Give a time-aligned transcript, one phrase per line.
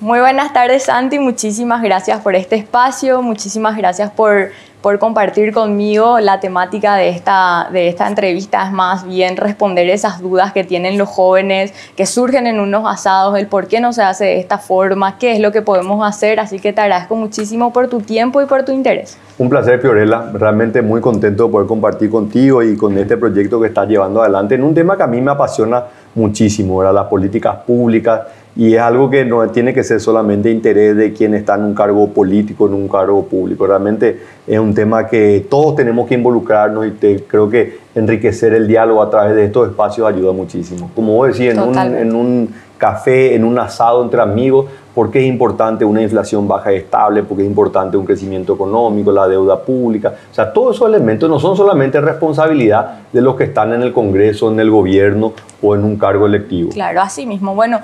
[0.00, 1.18] Muy buenas tardes, Santi.
[1.18, 3.20] Muchísimas gracias por este espacio.
[3.20, 4.48] Muchísimas gracias por,
[4.80, 8.64] por compartir conmigo la temática de esta, de esta entrevista.
[8.64, 13.38] Es más bien responder esas dudas que tienen los jóvenes, que surgen en unos asados,
[13.38, 16.40] el por qué no se hace de esta forma, qué es lo que podemos hacer.
[16.40, 19.18] Así que te agradezco muchísimo por tu tiempo y por tu interés.
[19.36, 20.30] Un placer, Fiorella.
[20.32, 24.54] Realmente muy contento de poder compartir contigo y con este proyecto que estás llevando adelante
[24.54, 26.94] en un tema que a mí me apasiona muchísimo, ¿verdad?
[26.94, 28.20] las políticas públicas
[28.56, 31.74] y es algo que no tiene que ser solamente interés de quien está en un
[31.74, 33.66] cargo político, en un cargo público.
[33.66, 38.66] Realmente es un tema que todos tenemos que involucrarnos y te, creo que enriquecer el
[38.66, 40.90] diálogo a través de estos espacios ayuda muchísimo.
[40.94, 42.48] Como vos decís, en un, en un,
[42.80, 47.22] café, en un asado entre amigos, ¿por qué es importante una inflación baja y estable?
[47.22, 50.14] Porque es importante un crecimiento económico, la deuda pública.
[50.30, 53.92] O sea, todos esos elementos no son solamente responsabilidad de los que están en el
[53.92, 56.70] Congreso, en el gobierno o en un cargo electivo.
[56.70, 57.54] Claro, así mismo.
[57.54, 57.80] Bueno,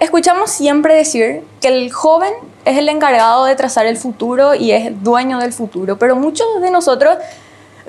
[0.00, 2.32] Escuchamos siempre decir que el joven
[2.64, 6.70] es el encargado de trazar el futuro y es dueño del futuro, pero muchos de
[6.70, 7.18] nosotros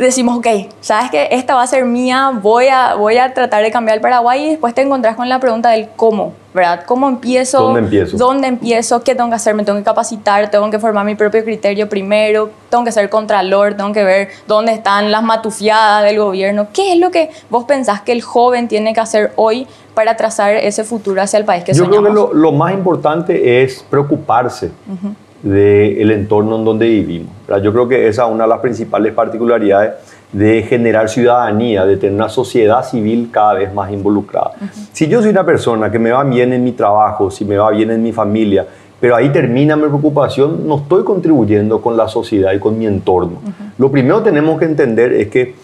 [0.06, 0.48] decimos, ok,
[0.82, 4.02] sabes que esta va a ser mía, voy a, voy a tratar de cambiar el
[4.02, 6.84] Paraguay y después te encontrás con la pregunta del cómo, ¿verdad?
[6.86, 7.60] ¿Cómo empiezo?
[7.60, 8.18] ¿Dónde empiezo?
[8.18, 9.04] ¿Dónde empiezo?
[9.04, 9.56] ¿Qué tengo que hacer?
[9.56, 10.50] ¿Me tengo que capacitar?
[10.50, 12.50] ¿Tengo que formar mi propio criterio primero?
[12.70, 13.76] ¿Tengo que ser contralor?
[13.76, 16.68] ¿Tengo que ver dónde están las matufiadas del gobierno?
[16.74, 20.54] ¿Qué es lo que vos pensás que el joven tiene que hacer hoy para trazar
[20.56, 22.12] ese futuro hacia el país que Yo soñamos?
[22.12, 24.72] creo que lo, lo, más importante es preocuparse
[25.42, 27.32] del entorno en donde vivimos.
[27.48, 27.64] ¿verdad?
[27.64, 29.94] Yo creo que esa es una de las principales particularidades
[30.32, 34.52] de generar ciudadanía, de tener una sociedad civil cada vez más involucrada.
[34.60, 34.90] Uh -huh.
[34.92, 37.72] Si yo soy una persona que me va bien en mi trabajo, si me va
[37.72, 38.68] bien en mi familia,
[39.00, 43.40] pero ahí termina mi preocupación, no estoy contribuyendo con la sociedad y con mi entorno.
[43.44, 43.72] Uh -huh.
[43.78, 45.56] Lo primero que tenemos que entender es que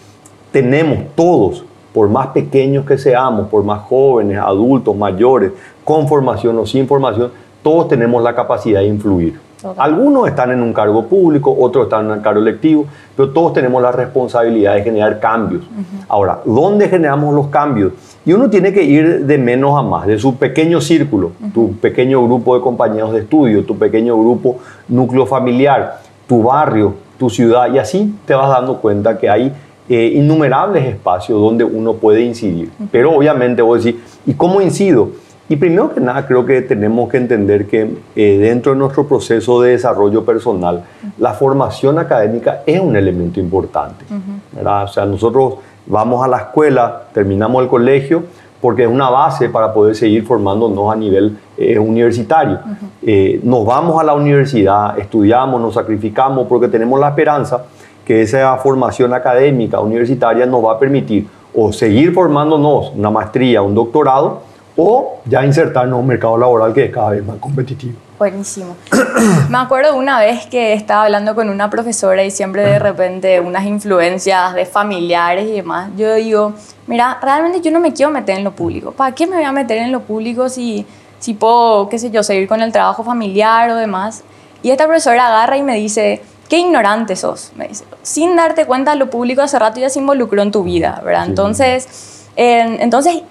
[0.50, 5.52] tenemos todos, por más pequeños que seamos, por más jóvenes, adultos, mayores,
[5.84, 7.30] con formación o sin formación,
[7.62, 9.45] todos tenemos la capacidad de influir.
[9.76, 12.86] Algunos están en un cargo público, otros están en un cargo electivo,
[13.16, 15.62] pero todos tenemos la responsabilidad de generar cambios.
[15.62, 16.04] Uh -huh.
[16.08, 17.92] Ahora, ¿dónde generamos los cambios?
[18.24, 21.52] Y uno tiene que ir de menos a más, de su pequeño círculo, uh -huh.
[21.52, 24.56] tu pequeño grupo de compañeros de estudio, tu pequeño grupo
[24.88, 29.52] núcleo familiar, tu barrio, tu ciudad, y así te vas dando cuenta que hay
[29.88, 32.70] eh, innumerables espacios donde uno puede incidir.
[32.78, 32.88] Uh -huh.
[32.90, 35.08] Pero obviamente vos decís, ¿y cómo incido?
[35.48, 39.62] Y primero que nada creo que tenemos que entender que eh, dentro de nuestro proceso
[39.62, 41.12] de desarrollo personal, uh -huh.
[41.18, 44.04] la formación académica es un elemento importante.
[44.10, 44.84] Uh -huh.
[44.84, 45.54] O sea, nosotros
[45.86, 48.24] vamos a la escuela, terminamos el colegio,
[48.60, 52.58] porque es una base para poder seguir formándonos a nivel eh, universitario.
[52.64, 52.88] Uh -huh.
[53.02, 57.64] eh, nos vamos a la universidad, estudiamos, nos sacrificamos porque tenemos la esperanza
[58.04, 63.74] que esa formación académica universitaria nos va a permitir o seguir formándonos una maestría, un
[63.74, 64.42] doctorado,
[64.76, 67.94] o ya insertarnos en un mercado laboral que es cada vez más competitivo.
[68.18, 68.76] Buenísimo.
[69.50, 73.64] Me acuerdo una vez que estaba hablando con una profesora y siempre de repente unas
[73.64, 75.90] influencias de familiares y demás.
[75.96, 76.54] Yo digo,
[76.86, 78.92] mira, realmente yo no me quiero meter en lo público.
[78.92, 80.86] ¿Para qué me voy a meter en lo público si,
[81.18, 84.24] si puedo, qué sé yo, seguir con el trabajo familiar o demás?
[84.62, 87.84] Y esta profesora agarra y me dice, qué ignorante sos, me dice.
[88.02, 91.24] Sin darte cuenta, lo público hace rato ya se involucró en tu vida, ¿verdad?
[91.24, 91.30] Sí.
[91.30, 91.88] Entonces,
[92.36, 93.22] eh, entonces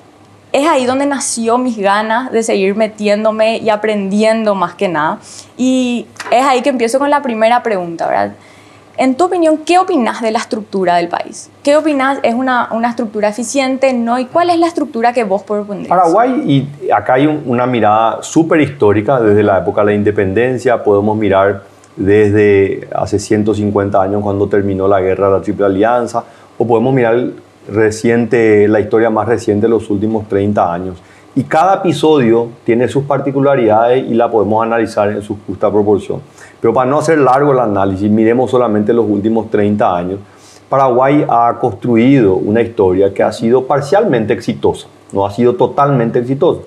[0.56, 5.20] es ahí donde nació mis ganas de seguir metiéndome y aprendiendo más que nada.
[5.58, 8.32] Y es ahí que empiezo con la primera pregunta, ¿verdad?
[8.96, 11.50] En tu opinión, ¿qué opinas de la estructura del país?
[11.62, 12.20] ¿Qué opinas?
[12.24, 13.92] ¿Es una, una estructura eficiente?
[13.92, 14.18] ¿No?
[14.18, 15.90] ¿Y cuál es la estructura que vos propondrías?
[15.90, 20.82] Paraguay, y acá hay un, una mirada súper histórica desde la época de la independencia,
[20.82, 21.64] podemos mirar
[21.98, 26.24] desde hace 150 años cuando terminó la guerra de la Triple Alianza,
[26.58, 27.32] o podemos mirar
[27.68, 30.98] reciente, la historia más reciente de los últimos 30 años.
[31.36, 36.22] Y cada episodio tiene sus particularidades y la podemos analizar en su justa proporción.
[36.62, 40.20] Pero para no hacer largo el análisis, miremos solamente los últimos 30 años.
[40.70, 46.62] Paraguay ha construido una historia que ha sido parcialmente exitosa, no ha sido totalmente exitosa.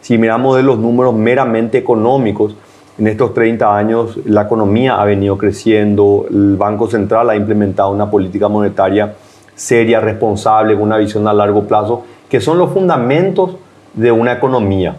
[0.00, 2.56] Si miramos de los números meramente económicos,
[2.98, 8.10] en estos 30 años la economía ha venido creciendo, el Banco Central ha implementado una
[8.10, 9.14] política monetaria
[9.54, 13.56] seria, responsable, con una visión a largo plazo, que son los fundamentos
[13.94, 14.96] de una economía.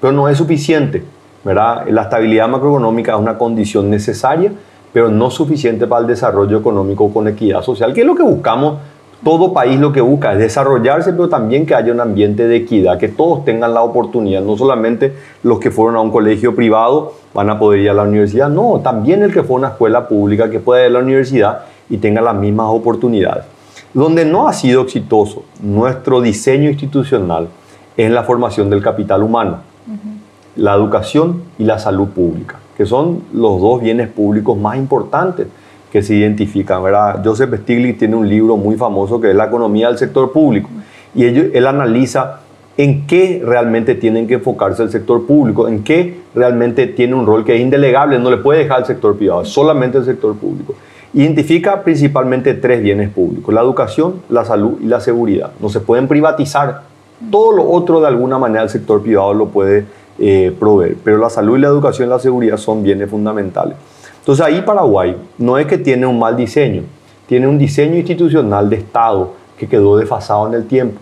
[0.00, 1.02] Pero no es suficiente,
[1.44, 1.86] ¿verdad?
[1.88, 4.52] La estabilidad macroeconómica es una condición necesaria,
[4.92, 8.78] pero no suficiente para el desarrollo económico con equidad social, que es lo que buscamos.
[9.24, 12.98] Todo país lo que busca es desarrollarse, pero también que haya un ambiente de equidad,
[12.98, 15.12] que todos tengan la oportunidad, no solamente
[15.42, 18.80] los que fueron a un colegio privado van a poder ir a la universidad, no,
[18.80, 21.96] también el que fue a una escuela pública que pueda ir a la universidad y
[21.96, 23.57] tenga las mismas oportunidades.
[23.94, 27.48] Donde no ha sido exitoso nuestro diseño institucional
[27.96, 29.58] es en la formación del capital humano.
[29.86, 30.18] Uh -huh.
[30.56, 35.46] la educación y la salud pública, que son los dos bienes públicos más importantes
[35.90, 36.82] que se identifican.
[36.82, 37.20] ¿verdad?
[37.24, 40.68] Joseph Stiglitz tiene un libro muy famoso que es La economía del sector público
[41.14, 42.40] y él, él analiza
[42.76, 47.44] en qué realmente tienen que enfocarse el sector público, en qué realmente tiene un rol
[47.44, 50.74] que es indelegable, no le puede dejar al sector privado, solamente el sector público.
[51.14, 55.52] Identifica principalmente tres bienes públicos, la educación, la salud y la seguridad.
[55.60, 56.82] No se pueden privatizar.
[57.30, 59.86] Todo lo otro de alguna manera el sector privado lo puede
[60.18, 63.76] eh, proveer, pero la salud y la educación y la seguridad son bienes fundamentales.
[64.18, 66.82] Entonces ahí Paraguay no es que tiene un mal diseño,
[67.26, 71.00] tiene un diseño institucional de Estado que quedó desfasado en el tiempo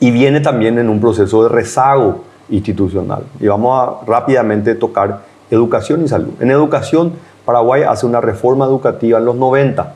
[0.00, 3.22] y viene también en un proceso de rezago institucional.
[3.40, 5.20] Y vamos a rápidamente tocar
[5.50, 6.32] educación y salud.
[6.40, 7.12] En educación,
[7.44, 9.94] Paraguay hace una reforma educativa en los 90.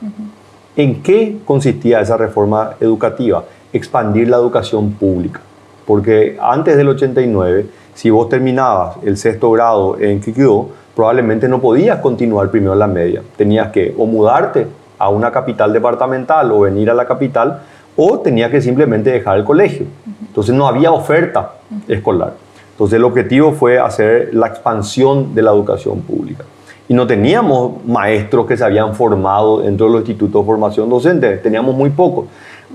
[0.75, 3.43] ¿En qué consistía esa reforma educativa?
[3.73, 5.41] Expandir la educación pública.
[5.85, 7.65] Porque antes del 89,
[7.95, 12.87] si vos terminabas el sexto grado en Kikyo, probablemente no podías continuar primero en la
[12.87, 13.23] media.
[13.35, 14.67] Tenías que o mudarte
[14.99, 17.61] a una capital departamental o venir a la capital
[17.95, 19.87] o tenía que simplemente dejar el colegio.
[20.27, 21.53] Entonces no había oferta
[21.87, 22.33] escolar.
[22.71, 26.45] Entonces el objetivo fue hacer la expansión de la educación pública.
[26.89, 31.37] Y no teníamos maestros que se habían formado dentro de los institutos de formación docente,
[31.37, 32.25] teníamos muy pocos.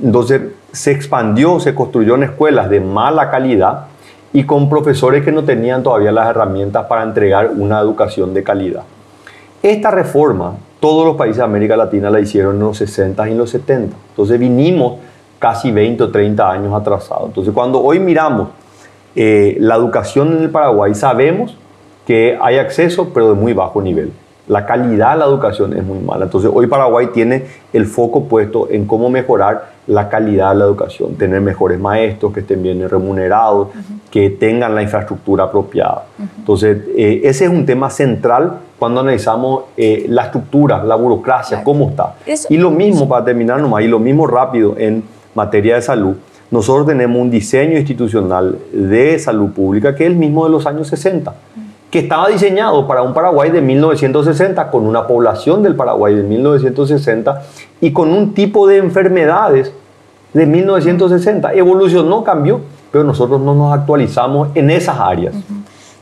[0.02, 0.40] Entonces
[0.72, 3.88] se expandió, se construyó en escuelas de mala calidad
[4.32, 8.84] y con profesores que no tenían todavía las herramientas para entregar una educación de calidad.
[9.62, 13.38] Esta reforma, todos los países de América Latina la hicieron en los 60 y en
[13.38, 13.96] los 70.
[14.11, 14.99] Entonces vinimos
[15.38, 17.26] casi 20 o 30 años atrasados.
[17.26, 18.49] Entonces, cuando hoy miramos
[19.14, 21.56] eh, la educación en el Paraguay, sabemos
[22.06, 24.12] que hay acceso, pero de muy bajo nivel.
[24.46, 26.26] La calidad de la educación es muy mala.
[26.26, 31.14] Entonces, hoy Paraguay tiene el foco puesto en cómo mejorar la calidad de la educación,
[31.14, 33.68] tener mejores maestros que estén bien remunerados,
[34.10, 36.04] que tengan la infraestructura apropiada.
[36.38, 41.88] Entonces, eh, ese es un tema central cuando analizamos eh, la estructura, la burocracia, cómo
[41.88, 42.16] está.
[42.50, 45.02] y lo mismo, para terminar nomás, y lo mismo rápido en
[45.34, 46.16] materia de salud,
[46.50, 50.88] nosotros tenemos un diseño institucional de salud pública que es el mismo de los años
[50.88, 51.34] 60,
[51.94, 57.43] que estaba diseñado para un Paraguay de 1960, con una población del Paraguay de 1960
[57.81, 59.73] y con un tipo de enfermedades
[60.32, 61.52] de 1960.
[61.52, 65.37] Evolucionó, cambió, pero nosotros no nos actualizamos en esas áreas.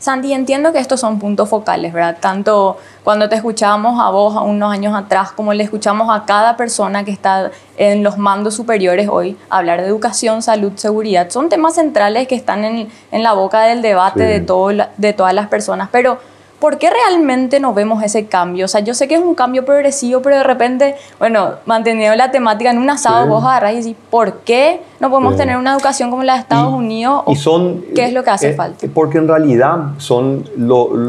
[0.02, 2.16] Sandy, entiendo que estos son puntos focales, ¿verdad?
[2.18, 7.04] Tanto cuando te escuchábamos a vos unos años atrás, como le escuchamos a cada persona
[7.04, 11.30] que está en los mandos superiores hoy hablar de educación, salud, seguridad.
[11.30, 15.46] Son temas centrales que están en, la boca del debate de, todo, de todas las
[15.46, 16.18] personas, pero
[16.62, 18.66] ¿por qué realmente no vemos ese cambio?
[18.66, 22.30] O sea, yo sé que es un cambio progresivo, pero de repente, bueno, manteniendo la
[22.30, 26.08] temática en un asado, vos agarrás y decís, ¿por qué no podemos tener una educación
[26.08, 27.24] como la de Estados Unidos?
[27.26, 28.86] Y son, ¿Qué es lo que hace eh, falta?
[28.94, 30.44] Porque en realidad son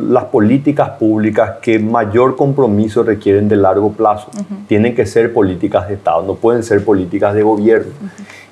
[0.10, 4.32] las políticas públicas que mayor compromiso requieren de largo plazo.
[4.68, 7.94] Tienen que ser políticas de Estado, no pueden ser políticas de gobierno.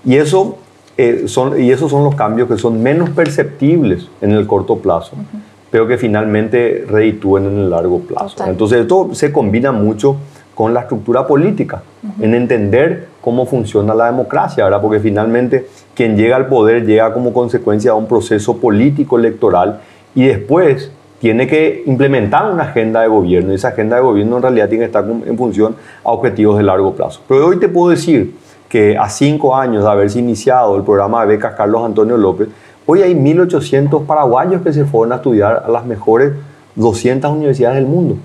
[0.05, 0.59] Y eso...
[0.97, 5.13] Eh, son, y esos son los cambios que son menos perceptibles en el corto plazo
[5.71, 8.45] pero que finalmente reditúen en el largo plazo.
[8.45, 10.17] Entonces esto se combina mucho
[10.53, 11.81] con la estructura política,
[12.19, 14.81] en entender cómo funciona la democracia, ¿verdad?
[14.81, 15.65] porque finalmente
[15.95, 19.79] quien llega al poder llega como consecuencia de un proceso político electoral
[20.13, 24.41] y después tiene que implementar una agenda de gobierno y esa agenda de gobierno en
[24.41, 27.21] realidad tiene que estar en función a objetivos de largo plazo.
[27.27, 28.33] Pero hoy te puedo decir
[28.67, 32.47] que a cinco años de haberse iniciado el programa de becas Carlos Antonio López,
[32.87, 36.33] Hoy hay 1.800 paraguayos que se fueron a estudiar a las mejores
[36.75, 38.17] 200 universidades del mundo.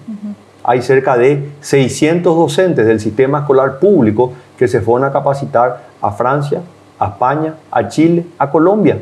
[0.65, 6.11] Hay cerca de 600 docentes del sistema escolar público que se fueron a capacitar a
[6.11, 6.63] Francia,
[6.99, 8.99] a España, a Chile, a Colombia,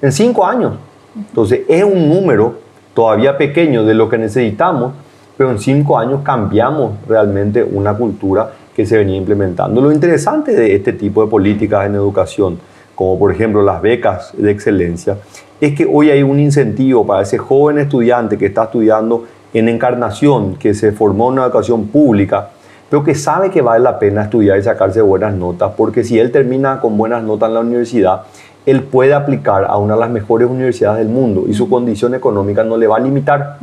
[0.00, 0.74] en cinco años.
[1.16, 2.56] Entonces es un número
[2.92, 4.92] todavía pequeño de lo que necesitamos,
[5.36, 9.80] pero en cinco años cambiamos realmente una cultura que se venía implementando.
[9.80, 12.58] Lo interesante de este tipo de políticas en educación
[12.94, 15.18] como por ejemplo las becas de excelencia,
[15.60, 20.56] es que hoy hay un incentivo para ese joven estudiante que está estudiando en Encarnación,
[20.56, 22.48] que se formó en una educación pública,
[22.90, 26.30] pero que sabe que vale la pena estudiar y sacarse buenas notas, porque si él
[26.30, 28.22] termina con buenas notas en la universidad,
[28.66, 32.62] él puede aplicar a una de las mejores universidades del mundo y su condición económica
[32.62, 33.58] no le va a limitar.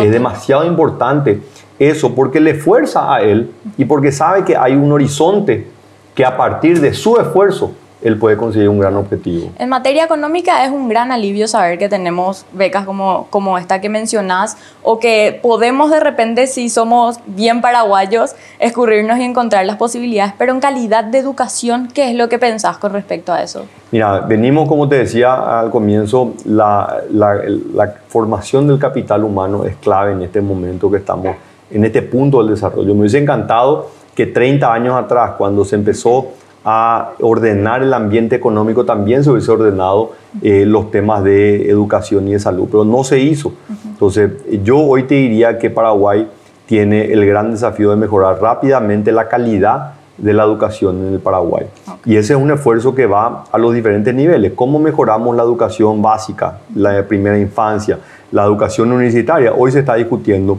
[0.00, 1.40] Es demasiado importante
[1.78, 5.66] eso porque le fuerza a él y porque sabe que hay un horizonte
[6.14, 9.50] que a partir de su esfuerzo él puede conseguir un gran objetivo.
[9.58, 13.88] En materia económica es un gran alivio saber que tenemos becas como, como esta que
[13.88, 20.34] mencionás o que podemos de repente, si somos bien paraguayos, escurrirnos y encontrar las posibilidades,
[20.36, 23.66] pero en calidad de educación, ¿qué es lo que pensás con respecto a eso?
[23.92, 27.40] Mira, venimos, como te decía al comienzo, la, la,
[27.74, 31.36] la formación del capital humano es clave en este momento que estamos,
[31.70, 32.94] en este punto del desarrollo.
[32.94, 36.32] Me hubiese encantado que 30 años atrás, cuando se empezó
[36.64, 42.32] a ordenar el ambiente económico, también se hubiese ordenado eh, los temas de educación y
[42.32, 43.52] de salud, pero no se hizo.
[43.84, 44.30] Entonces,
[44.62, 46.28] yo hoy te diría que Paraguay
[46.66, 51.66] tiene el gran desafío de mejorar rápidamente la calidad de la educación en el Paraguay.
[52.04, 54.52] Y ese es un esfuerzo que va a los diferentes niveles.
[54.54, 57.98] ¿Cómo mejoramos la educación básica, la de primera infancia,
[58.30, 59.52] la educación universitaria?
[59.52, 60.58] Hoy se está discutiendo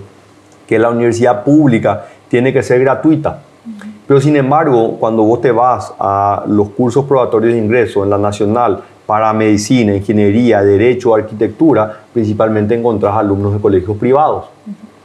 [0.67, 3.39] que la universidad pública tiene que ser gratuita.
[4.07, 8.17] Pero sin embargo, cuando vos te vas a los cursos probatorios de ingreso en la
[8.17, 14.45] nacional para medicina, ingeniería, derecho, arquitectura, principalmente encontrás alumnos de colegios privados.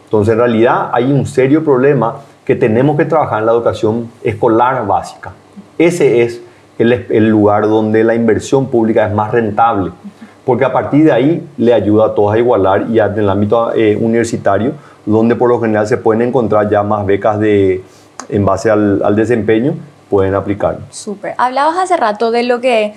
[0.05, 4.87] Entonces, en realidad hay un serio problema que tenemos que trabajar en la educación escolar
[4.87, 5.33] básica.
[5.77, 6.41] Ese es
[6.79, 9.93] el, lugar donde la inversión pública es más rentable,
[10.45, 13.75] porque a partir de ahí le ayuda a todos a igualar y en el ámbito
[13.75, 14.73] eh, universitario,
[15.05, 17.83] donde por lo general se pueden encontrar ya más becas de,
[18.29, 19.75] en base al, al desempeño,
[20.09, 20.79] pueden aplicar.
[20.91, 21.35] Súper.
[21.39, 22.95] Hablabas hace rato de lo que,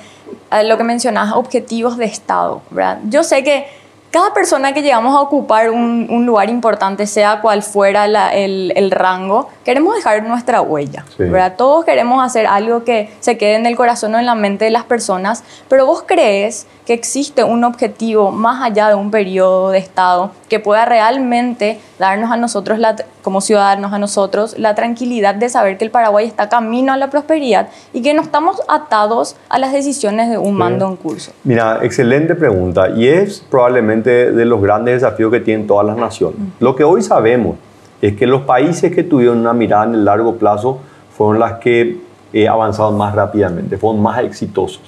[0.64, 3.00] lo que mencionabas, objetivos de Estado, ¿verdad?
[3.10, 3.66] Yo sé que
[4.12, 8.74] cada persona que llegamos a ocupar un, un lugar importante, sea cual fuera la, el,
[8.76, 11.06] el, rango, queremos dejar nuestra huella.
[11.18, 11.56] ¿verdad?
[11.58, 14.72] Todos queremos hacer algo que se quede en el corazón o en la mente de
[14.72, 19.78] las personas, pero vos crees que existe un objetivo más allá de un periodo de
[19.78, 25.48] Estado que pueda realmente darnos a nosotros, la, como ciudadanos, a nosotros, la tranquilidad de
[25.48, 29.60] saber que el Paraguay está camino a la prosperidad y que no estamos atados a
[29.60, 31.32] las decisiones de un mando en curso.
[31.44, 36.40] Mira, excelente pregunta y es probablemente de los grandes desafíos que tienen todas las naciones.
[36.60, 37.56] Lo que hoy sabemos
[38.02, 40.80] es que los países que tuvieron una mirada en el largo plazo
[41.16, 41.98] fueron las que
[42.34, 44.82] eh, avanzaron más rápidamente, fueron más exitosos.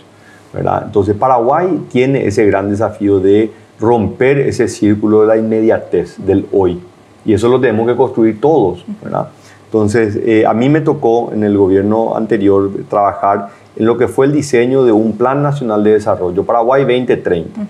[0.53, 0.84] ¿verdad?
[0.86, 6.79] Entonces Paraguay tiene ese gran desafío de romper ese círculo de la inmediatez del hoy.
[7.25, 8.86] Y eso lo tenemos que construir todos.
[9.01, 9.27] ¿verdad?
[9.65, 14.27] Entonces, eh, a mí me tocó en el gobierno anterior trabajar en lo que fue
[14.27, 17.62] el diseño de un Plan Nacional de Desarrollo, Paraguay 2030.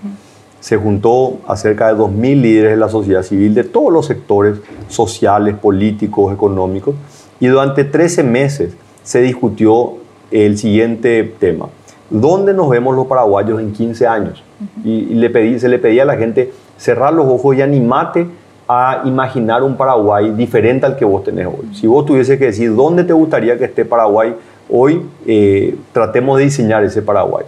[0.63, 4.61] Se juntó a cerca de 2.000 líderes de la sociedad civil de todos los sectores
[4.87, 6.95] sociales, políticos, económicos,
[7.41, 9.95] y durante 13 meses se discutió
[10.31, 11.67] el siguiente tema.
[12.09, 14.41] ¿Dónde nos vemos los paraguayos en 15 años?
[14.85, 18.25] Y, le pedí, se le pedía a la gente cerrar los ojos y animate
[18.65, 21.75] a imaginar un Paraguay diferente al que vos tenés hoy.
[21.75, 24.33] Si vos tuviese que decir dónde te gustaría que esté Paraguay
[24.69, 27.43] hoy, eh, tratemos de diseñar ese Paraguay.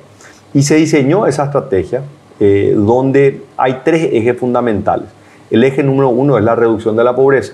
[0.54, 2.02] Y se diseñó esa estrategia
[2.40, 5.08] eh, donde hay tres ejes fundamentales.
[5.50, 7.54] El eje número uno es la reducción de la pobreza.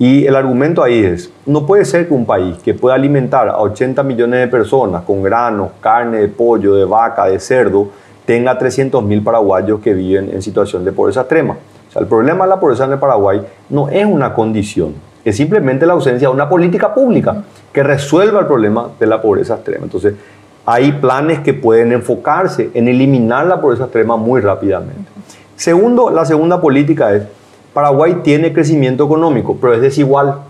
[0.00, 3.60] Y el argumento ahí es, no puede ser que un país que pueda alimentar a
[3.60, 7.88] 80 millones de personas con granos, carne de pollo, de vaca, de cerdo,
[8.24, 11.56] tenga 300 mil paraguayos que viven en situación de pobreza extrema.
[11.88, 14.94] O sea, el problema de la pobreza en el Paraguay no es una condición,
[15.24, 19.54] es simplemente la ausencia de una política pública que resuelva el problema de la pobreza
[19.54, 19.84] extrema.
[19.84, 20.14] Entonces,
[20.70, 25.10] hay planes que pueden enfocarse en eliminar la pobreza extrema muy rápidamente.
[25.56, 27.22] Segundo, la segunda política es
[27.72, 30.40] Paraguay tiene crecimiento económico, pero es desigual.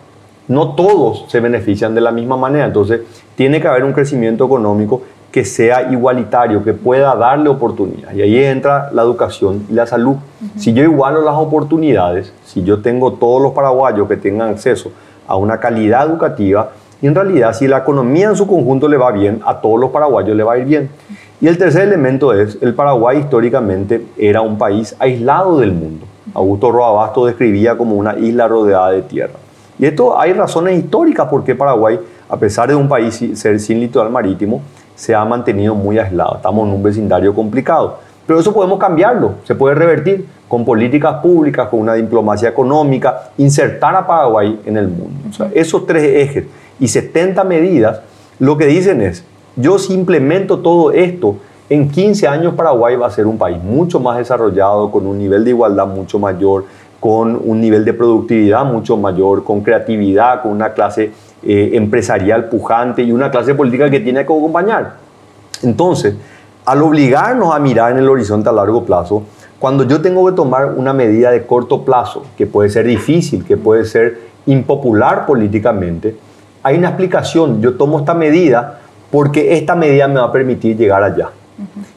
[0.49, 2.67] No todos se benefician de la misma manera.
[2.67, 3.03] Entonces,
[3.37, 8.17] tiene que haber un crecimiento económico que sea igualitario, que pueda darle oportunidades.
[8.17, 10.17] Y ahí entra la educación y la salud.
[10.57, 14.91] Si yo igualo las oportunidades, si yo tengo todos los paraguayos que tengan acceso
[15.29, 19.13] a una calidad educativa, y en realidad si la economía en su conjunto le va
[19.13, 20.91] bien, a todos los paraguayos le va a ir bien.
[21.41, 26.05] Y el tercer elemento es, el Paraguay históricamente era un país aislado del mundo.
[26.35, 29.35] Augusto Roabasto describía como una isla rodeada de tierra.
[29.79, 33.79] Y esto hay razones históricas por qué Paraguay, a pesar de un país ser sin
[33.79, 34.61] litoral marítimo,
[34.97, 36.37] se ha mantenido muy aislado.
[36.37, 38.01] Estamos en un vecindario complicado.
[38.29, 43.97] Pero eso podemos cambiarlo, se puede revertir con políticas públicas, con una diplomacia económica, insertar
[43.97, 45.47] a Paraguay en el mundo.
[45.55, 46.45] esos tres ejes
[46.79, 48.03] y 70 medidas,
[48.39, 49.25] lo que dicen es,
[49.57, 51.37] yo si implemento todo esto,
[51.71, 55.43] en 15 años Paraguay va a ser un país mucho más desarrollado, con un nivel
[55.43, 56.67] de igualdad mucho mayor,
[57.01, 63.03] con un nivel de productividad mucho mayor, con creatividad, con una clase eh, empresarial pujante
[63.03, 64.97] y una clase política que tiene que acompañar.
[65.63, 66.15] Entonces,
[66.69, 69.23] al obligarnos a mirar en el horizonte a largo plazo,
[69.59, 73.57] cuando yo tengo que tomar una medida de corto plazo, que puede ser difícil, que
[73.57, 76.15] puede ser impopular políticamente,
[76.63, 77.63] hay una explicación.
[77.63, 81.31] Yo tomo esta medida porque esta medida me va a permitir llegar allá.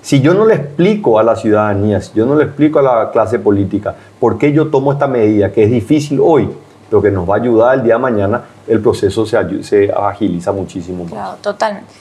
[0.02, 3.12] Si yo no le explico a la ciudadanía, si yo no le explico a la
[3.12, 6.50] clase política por qué yo tomo esta medida, que es difícil hoy,
[6.90, 10.54] pero que nos va a ayudar el día de mañana, el proceso se, se agiliza
[10.54, 11.12] muchísimo más.
[11.12, 11.92] Claro, totalmente.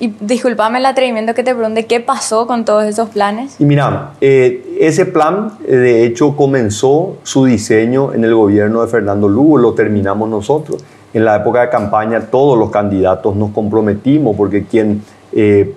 [0.00, 3.56] Y discúlpame el atrevimiento que te pregunte, ¿qué pasó con todos esos planes?
[3.60, 8.88] Y mira, eh, ese plan eh, de hecho comenzó su diseño en el gobierno de
[8.88, 10.82] Fernando Lugo, lo terminamos nosotros.
[11.12, 15.74] En la época de campaña todos los candidatos nos comprometimos porque quien, eh,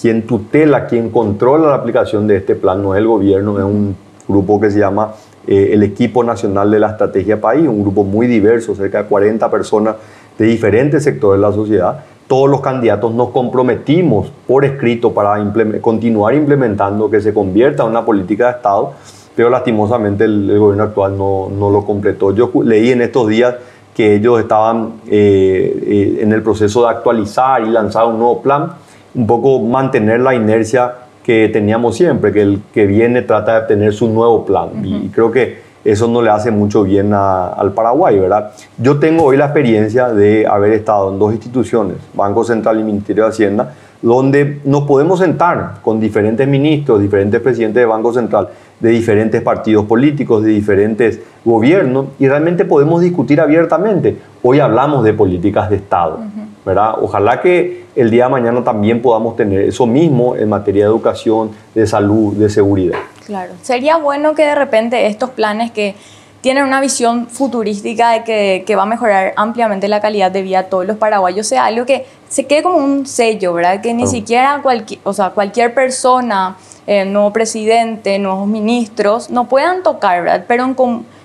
[0.00, 3.94] quien tutela, quien controla la aplicación de este plan no es el gobierno, es un
[4.26, 5.12] grupo que se llama
[5.46, 9.96] el Equipo Nacional de la Estrategia País, un grupo muy diverso, cerca de 40 personas
[10.36, 15.42] de diferentes sectores de la sociedad todos los candidatos nos comprometimos por escrito para
[15.80, 18.92] continuar implementando que se convierta en una política de Estado,
[19.34, 22.34] pero lastimosamente el, gobierno actual no, no, lo completó.
[22.34, 23.54] Yo leí en estos días
[23.94, 28.72] que ellos estaban eh, eh, en el proceso de actualizar y lanzar un nuevo plan,
[29.14, 30.92] un poco mantener la inercia
[31.22, 34.84] que teníamos siempre, que el que viene trata de tener su nuevo plan.
[34.84, 38.50] Y creo que eso no le hace mucho bien al Paraguay, ¿verdad?
[38.76, 43.24] Yo tengo hoy la experiencia de haber estado en dos instituciones, Banco Central y Ministerio
[43.24, 48.90] de Hacienda, donde nos podemos sentar con diferentes ministros, diferentes presidentes de Banco Central, de
[48.90, 54.16] diferentes partidos políticos, de diferentes gobiernos, y realmente podemos discutir abiertamente.
[54.42, 56.20] Hoy hablamos de políticas de Estado,
[56.64, 56.94] ¿verdad?
[57.00, 61.50] Ojalá que el día de mañana también podamos tener eso mismo en materia de educación,
[61.74, 62.98] de salud, de seguridad.
[63.28, 63.52] Claro.
[63.62, 65.94] Sería bueno que de repente estos planes que
[66.40, 70.62] tienen una visión futurística de que, que, va a mejorar ampliamente la calidad de vida
[70.62, 73.82] de todos los paraguayos, sea algo que se quede como un sello, ¿verdad?
[73.82, 76.56] Que ni siquiera cualquier, o sea, cualquier persona,
[76.86, 80.44] eh, nuevo presidente, nuevos ministros, no puedan tocar, ¿verdad?
[80.48, 80.76] Pero en,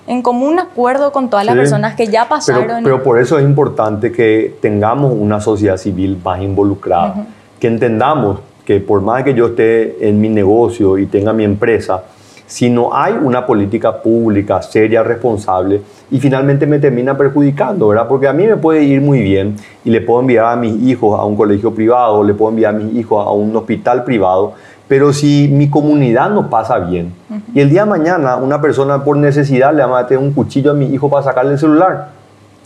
[0.06, 2.84] en común acuerdo con todas las personas que ya pasaron.
[2.84, 7.24] Pero, por eso es importante que tengamos una sociedad civil más involucrada,
[7.58, 12.04] que entendamos que por más que yo esté en mi negocio y tenga mi empresa,
[12.46, 15.80] si no hay una política pública seria, responsable,
[16.10, 18.06] y finalmente me termina perjudicando, ¿verdad?
[18.06, 21.18] Porque a mí me puede ir muy bien y le puedo enviar a mis hijos
[21.18, 24.52] a un colegio privado, le puedo enviar a mis hijos a un hospital privado,
[24.86, 27.14] pero si mi comunidad no pasa bien,
[27.54, 30.72] y el día de mañana una persona por necesidad le va a meter un cuchillo
[30.72, 32.08] a mi hijo para sacarle el celular,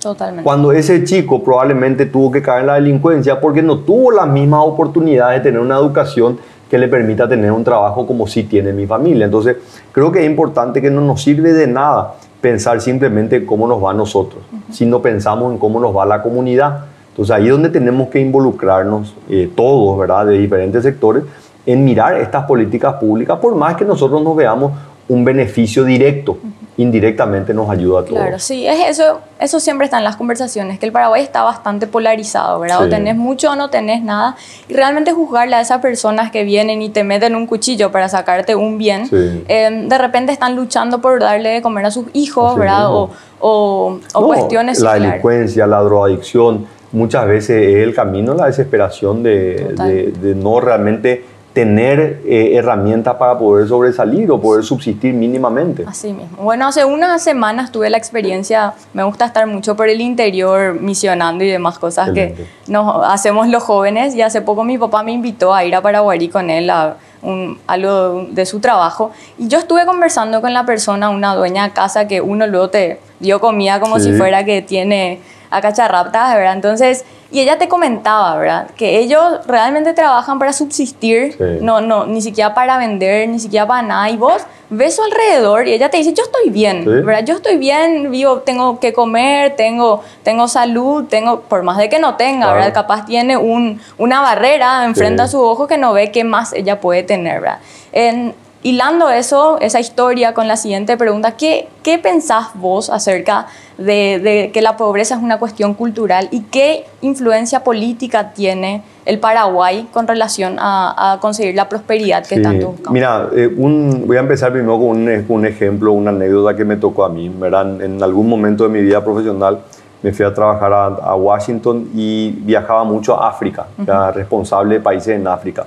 [0.01, 0.45] Totalmente.
[0.45, 4.61] Cuando ese chico probablemente tuvo que caer en la delincuencia porque no tuvo las mismas
[4.65, 6.39] oportunidades de tener una educación
[6.71, 9.25] que le permita tener un trabajo como sí tiene mi familia.
[9.25, 9.57] Entonces,
[9.93, 13.83] creo que es importante que no nos sirve de nada pensar simplemente en cómo nos
[13.83, 16.85] va a nosotros, sino pensamos en cómo nos va la comunidad.
[17.11, 21.25] Entonces, ahí es donde tenemos que involucrarnos eh, todos, ¿verdad?, de diferentes sectores,
[21.67, 24.73] en mirar estas políticas públicas, por más que nosotros nos veamos
[25.09, 26.39] un beneficio directo
[26.79, 28.19] indirectamente nos ayuda a todos.
[28.21, 31.89] Claro, sí, es eso, eso siempre está en las conversaciones, que el Paraguay está bastante
[31.89, 32.85] polarizado, ¿verdad?
[32.85, 34.37] O tenés mucho o no tenés nada.
[34.69, 38.55] Y realmente juzgarle a esas personas que vienen y te meten un cuchillo para sacarte
[38.55, 39.09] un bien,
[39.49, 42.93] em, de repente están luchando por darle de comer a sus hijos, ¿verdad?
[42.93, 43.11] O,
[43.41, 50.13] o, cuestiones La delincuencia, la drogadicción, muchas veces es el camino, la desesperación de, de,
[50.13, 55.85] de no realmente tener eh, herramientas para poder sobresalir o poder subsistir mínimamente.
[55.87, 56.37] Así mismo.
[56.43, 61.43] Bueno, hace unas semanas tuve la experiencia, me gusta estar mucho por el interior misionando
[61.45, 65.55] y demás cosas que nos hacemos los jóvenes y hace poco mi papá me invitó
[65.55, 69.85] a ir a Paraguay con él a un, algo de su trabajo y yo estuve
[69.85, 73.99] conversando con la persona, una dueña de casa que uno luego te dio comida como
[73.99, 76.53] si fuera que tiene a cacharraptas, ¿verdad?
[76.53, 78.71] Entonces y ella te comentaba, ¿verdad?
[78.77, 83.83] Que ellos realmente trabajan para subsistir, no, no, ni siquiera para vender, ni siquiera para
[83.83, 84.09] nada.
[84.09, 87.25] Y vos ves su alrededor y ella te dice, yo estoy bien, ¿verdad?
[87.25, 91.99] Yo estoy bien, vivo, tengo que comer, tengo, tengo salud, tengo, por más de que
[91.99, 92.73] no tenga, ¿verdad?
[92.73, 96.81] Capaz tiene un, una barrera enfrente a su ojo que no ve qué más ella
[96.81, 97.59] puede tener, ¿verdad?
[97.93, 103.47] En, hilando eso, esa historia con la siguiente pregunta, ¿qué, qué pensás vos acerca de,
[103.79, 110.07] que la pobreza es una cuestión cultural y qué influencia política tiene el Paraguay con
[110.07, 112.93] relación a, conseguir la prosperidad que tanto buscamos?
[112.93, 117.05] Mira, eh, voy a empezar primero con un, un, ejemplo, una anécdota que me tocó
[117.05, 117.29] a mí.
[117.29, 117.81] ¿verdad?
[117.83, 119.61] En algún momento de mi vida profesional
[120.03, 125.17] me fui a trabajar a, Washington y viajaba mucho a África, era responsable de países
[125.17, 125.67] en África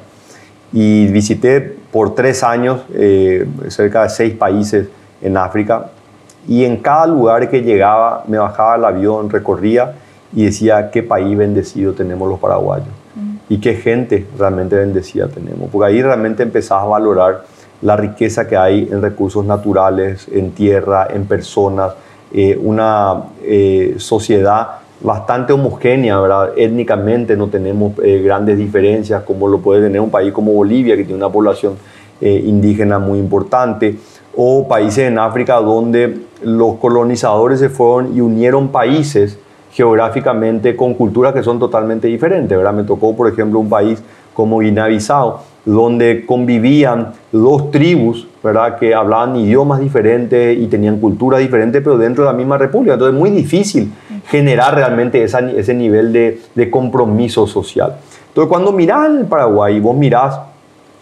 [0.74, 1.60] y visité
[1.92, 4.88] por tres años eh, cerca de seis países
[5.22, 5.88] en África
[6.48, 9.94] y en cada lugar que llegaba me bajaba el avión, recorría
[10.34, 12.88] y decía qué país bendecido tenemos los paraguayos
[13.50, 17.44] y qué gente realmente bendecida tenemos, porque ahí realmente empezás a valorar
[17.82, 21.94] la riqueza que hay en recursos naturales, en tierra, en personas,
[22.32, 26.52] eh, una eh, sociedad bastante homogénea, ¿verdad?
[26.56, 31.04] Étnicamente no tenemos eh, grandes diferencias como lo puede tener un país como Bolivia, que
[31.04, 31.76] tiene una población
[32.20, 33.98] eh, indígena muy importante,
[34.36, 39.38] o países en África donde los colonizadores se fueron y unieron países
[39.72, 42.74] geográficamente con culturas que son totalmente diferentes, ¿verdad?
[42.74, 44.02] Me tocó, por ejemplo, un país
[44.34, 48.78] como Guinea-Bissau, donde convivían dos tribus, ¿verdad?
[48.78, 52.94] Que hablaban idiomas diferentes y tenían culturas diferentes, pero dentro de la misma república.
[52.94, 53.92] Entonces es muy difícil
[54.28, 57.98] generar realmente ese nivel de, compromiso social.
[58.30, 60.40] Entonces cuando mirás el Paraguay, vos mirás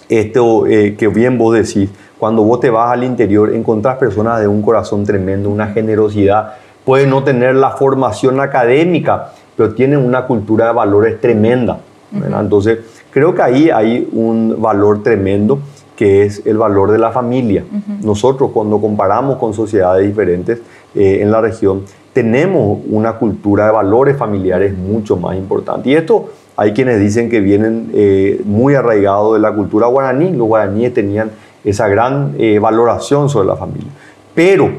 [0.10, 4.48] esto eh, que bien vos decís, cuando vos te vas al interior, encontrás personas de
[4.48, 6.54] un corazón tremendo, una generosidad,
[6.84, 11.80] puede no tener la formación académica, pero tienen una cultura de valores tremenda.
[12.12, 12.80] Entonces,
[13.12, 15.60] creo que ahí hay un valor tremendo
[15.96, 17.64] que es el valor de la familia.
[18.02, 20.62] Nosotros cuando comparamos con sociedades diferentes
[20.96, 25.90] eh, en la región, tenemos una cultura de valores familiares mucho más importante.
[25.90, 30.32] Y esto hay quienes dicen que vienen eh, muy arraigados de la cultura guaraní.
[30.32, 31.32] Los guaraníes tenían
[31.64, 33.90] esa gran eh, valoración sobre la familia.
[34.34, 34.70] Pero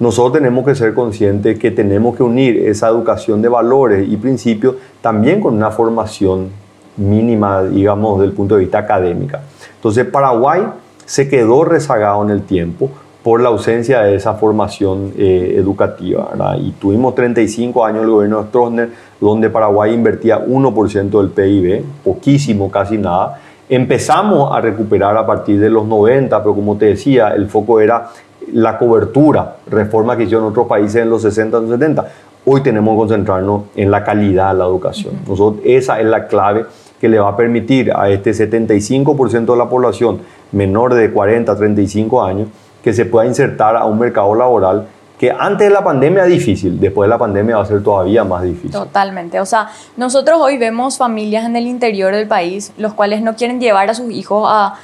[0.00, 4.76] nosotros tenemos que ser conscientes que tenemos que unir esa educación de valores y principios
[5.00, 6.48] también con una formación
[6.96, 9.42] mínima, digamos, desde el punto de vista académica.
[9.76, 10.62] Entonces, Paraguay
[11.04, 12.90] se quedó rezagado en el tiempo
[13.22, 16.32] por la ausencia de esa formación eh, educativa.
[16.58, 22.70] Y tuvimos 35 años el gobierno de Stroessner, donde Paraguay invertía 1% del PIB, poquísimo,
[22.70, 23.40] casi nada.
[23.68, 28.10] Empezamos a recuperar a partir de los 90, pero como te decía, el foco era
[28.52, 32.06] la cobertura, reforma que hicieron otros países en los 60, los 70.
[32.44, 35.14] Hoy tenemos que concentrarnos en la calidad de la educación.
[35.26, 36.66] Nosotros, esa es la clave
[37.00, 40.20] que le va a permitir a este 75% de la población
[40.52, 42.48] menor de 40 35 años
[42.82, 44.86] que se pueda insertar a un mercado laboral
[45.18, 48.42] que antes de la pandemia difícil, después de la pandemia va a ser todavía más
[48.42, 48.72] difícil.
[48.72, 53.36] Totalmente, o sea, nosotros hoy vemos familias en el interior del país, los cuales no
[53.36, 54.74] quieren llevar a sus hijos a,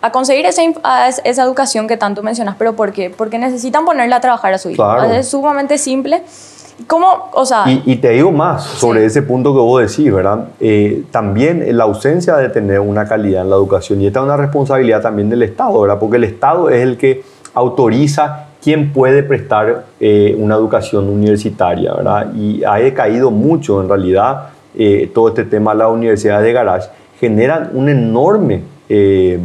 [0.00, 0.62] a conseguir esa,
[1.24, 3.10] esa, educación que tanto mencionas, pero ¿por qué?
[3.10, 5.02] Porque necesitan ponerle a trabajar a su hijo.
[5.04, 6.22] Es sumamente simple.
[6.88, 10.48] ¿Cómo, o sea, y, te digo más sobre ese punto que vos decís, ¿verdad?
[10.58, 14.36] Eh, también la ausencia de tener una calidad en la educación, y esta es una
[14.36, 15.98] responsabilidad también del Estado, ¿verdad?
[16.00, 17.22] Porque el Estado es el que
[17.54, 22.32] autoriza quién puede prestar eh, una educación universitaria, ¿verdad?
[22.34, 26.88] Y ha decaído mucho, en realidad, eh, todo este tema de las universidades de garage
[27.20, 29.38] generan un enorme eh,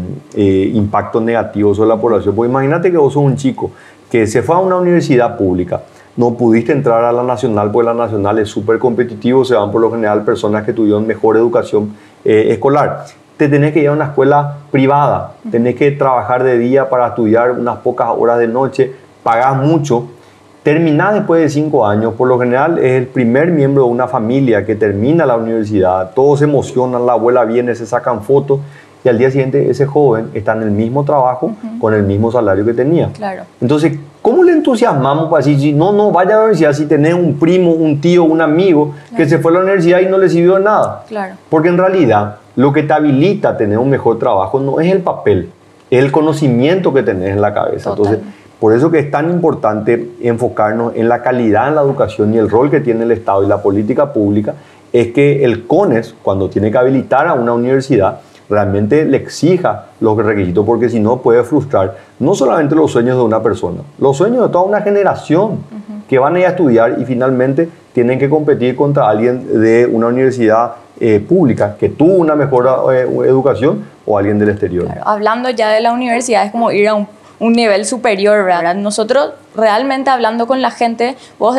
[0.73, 2.33] impacto negativo sobre la población.
[2.33, 3.71] Porque imagínate que vos sos un chico
[4.09, 5.81] que se fue a una universidad pública,
[6.15, 9.81] no pudiste entrar a la nacional porque la nacional es súper competitivo, se van por
[9.81, 13.05] lo general personas que tuvieron mejor educación escolar
[13.39, 17.51] te tenés que ir a una escuela privada, tenés que trabajar de día para estudiar
[17.51, 20.07] unas pocas horas de noche, pagás mucho,
[20.63, 24.65] terminás después de cinco años, por lo general es el primer miembro de una familia
[24.65, 28.59] que termina la universidad, todos se emocionan, la abuela viene, se sacan fotos
[29.03, 32.65] y al día siguiente ese joven está en el mismo trabajo con el mismo salario
[32.65, 33.09] que tenía.
[33.13, 33.43] Claro.
[33.61, 37.39] Entonces, ¿cómo le entusiasmamos para decir, no, no, vaya a la universidad si tenés un
[37.39, 40.59] primo, un tío, un amigo que se fue a la universidad y no le sirvió
[40.59, 41.05] nada?
[41.07, 41.35] Claro.
[41.49, 44.99] Porque en realidad lo que te habilita a tener un mejor trabajo no es el
[44.99, 45.49] papel,
[45.89, 47.91] es el conocimiento que tenés en la cabeza.
[47.91, 48.19] Entonces,
[48.59, 52.49] por eso que es tan importante enfocarnos en la calidad en la educación y el
[52.49, 54.55] rol que tiene el Estado y la política pública,
[54.91, 58.19] es que el CONES, cuando tiene que habilitar a una universidad,
[58.49, 63.23] realmente le exija los requisitos, porque si no puede frustrar no solamente los sueños de
[63.23, 65.59] una persona, los sueños de toda una generación
[66.09, 70.07] que van a ir a estudiar y finalmente tienen que competir contra alguien de una
[70.07, 74.87] universidad eh, pública que tuvo una mejor eh, educación o alguien del exterior.
[75.05, 77.07] Hablando ya de la universidad es como ir a un,
[77.53, 78.75] nivel superior, ¿verdad?
[78.75, 81.57] Nosotros realmente hablando con la gente, vos,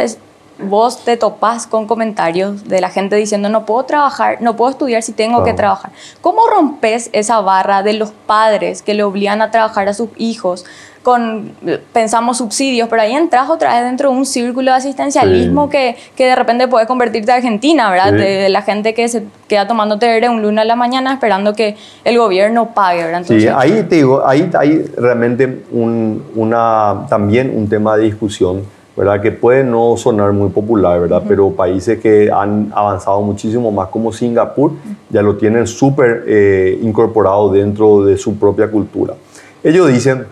[0.62, 5.02] vos te topás con comentarios de la gente diciendo no puedo trabajar, no puedo estudiar
[5.02, 5.92] si tengo que trabajar.
[6.20, 10.64] ¿Cómo rompes esa barra de los padres que le obligan a trabajar a sus hijos?
[11.02, 11.52] con,
[11.94, 16.26] pensamos, subsidios, pero ahí entras otra vez dentro de un círculo de asistencialismo que, que,
[16.26, 18.12] de repente puede convertirte a Argentina, ¿verdad?
[18.12, 21.76] De, la gente que se queda tomando té un lunes a la mañana esperando que
[22.04, 23.22] el gobierno pague, ¿verdad?
[23.26, 28.62] sí, ahí te digo, ahí hay realmente un, una, también un tema de discusión,
[28.96, 29.20] ¿verdad?
[29.20, 31.22] Que puede no sonar muy popular, ¿verdad?
[31.26, 34.72] Pero países que han avanzado muchísimo más como Singapur
[35.08, 39.14] ya lo tienen súper eh, incorporado dentro de su propia cultura.
[39.62, 40.26] Ellos dicen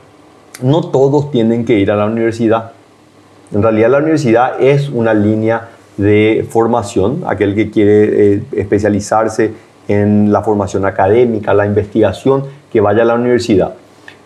[0.63, 2.73] no todos tienen que ir a la universidad.
[3.53, 9.53] En realidad la universidad es una línea de formación, aquel que quiere eh, especializarse
[9.89, 13.75] en la formación académica, la investigación, que vaya a la universidad.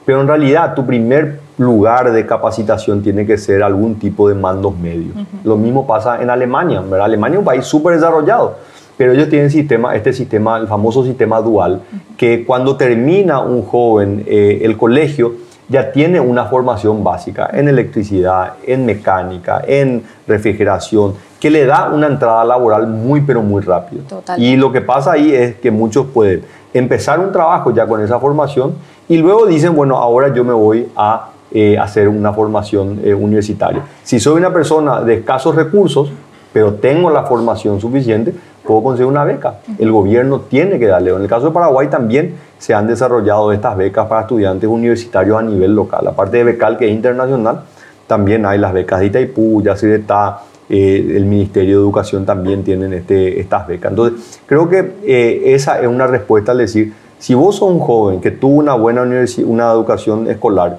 [0.04, 4.76] Pero en realidad tu primer lugar de capacitación tiene que ser algún tipo de mandos
[4.76, 5.14] medios.
[5.44, 7.06] Lo mismo pasa en Alemania, ¿verdad?
[7.06, 8.56] Alemania es un país súper desarrollado,
[8.96, 11.82] pero ellos tienen sistema, este sistema, el famoso sistema dual,
[12.16, 15.34] que cuando termina un joven eh, el colegio,
[15.68, 22.08] ya tiene una formación básica en electricidad, en mecánica, en refrigeración, que le da una
[22.08, 24.02] entrada laboral muy, pero muy rápido.
[24.36, 28.20] Y lo que pasa ahí es que muchos pueden empezar un trabajo ya con esa
[28.20, 28.74] formación
[29.08, 33.82] y luego dicen, bueno, ahora yo me voy a eh, hacer una formación eh, universitaria.
[34.02, 36.10] Si soy una persona de escasos recursos,
[36.52, 38.34] pero tengo la formación suficiente,
[38.64, 39.56] puedo conseguir una beca.
[39.78, 41.10] El gobierno tiene que darle.
[41.10, 45.42] En el caso de Paraguay también se han desarrollado estas becas para estudiantes universitarios a
[45.42, 46.06] nivel local.
[46.06, 47.62] Aparte de Becal, que es internacional,
[48.06, 52.92] también hay las becas de Itaipú, ya está eh, el Ministerio de Educación también tienen
[52.92, 53.90] este, estas becas.
[53.90, 58.20] Entonces, creo que eh, esa es una respuesta al decir, si vos sos un joven
[58.20, 60.78] que tuvo una buena una educación escolar,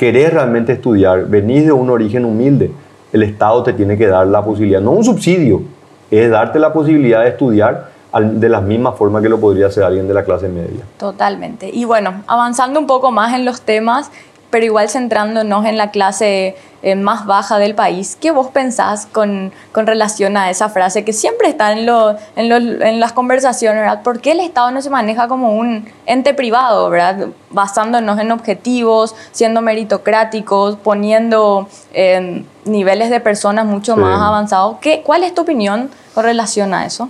[0.00, 2.70] querés realmente estudiar, venís de un origen humilde,
[3.12, 5.60] el Estado te tiene que dar la posibilidad, no un subsidio,
[6.10, 10.08] es darte la posibilidad de estudiar de la misma forma que lo podría hacer alguien
[10.08, 10.84] de la clase media.
[10.96, 11.68] Totalmente.
[11.70, 14.10] Y bueno, avanzando un poco más en los temas,
[14.50, 19.52] pero igual centrándonos en la clase eh, más baja del país, ¿qué vos pensás con,
[19.72, 24.02] con relación a esa frase que siempre está en, lo, en, en, las conversaciones, ¿verdad?
[24.02, 27.28] ¿Por qué el Estado no se maneja como un ente privado, ¿verdad?
[27.50, 34.78] Basándonos en objetivos, siendo meritocráticos, poniendo eh, niveles de personas mucho más avanzados.
[34.80, 37.08] ¿Qué, ¿Cuál es tu opinión con relación a eso?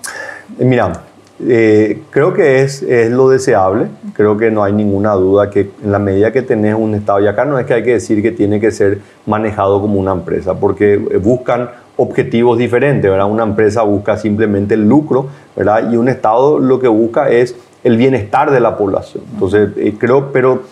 [0.59, 1.05] Mira,
[1.49, 5.93] eh, creo que es, es, lo deseable, creo que no hay ninguna duda que en
[5.93, 8.33] la medida que tenés un Estado, y acá no es que hay que decir que
[8.33, 13.31] tiene que ser manejado como una empresa, porque buscan objetivos diferentes, ¿verdad?
[13.31, 15.91] Una empresa busca simplemente el lucro, ¿verdad?
[15.93, 19.25] Y un Estado lo que busca es el bienestar de la población.
[19.33, 20.63] Entonces, eh, creo, pero